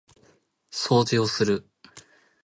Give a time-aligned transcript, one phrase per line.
[0.71, 1.63] 掃除をする